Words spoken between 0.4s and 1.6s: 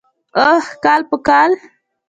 اوح کال په کال.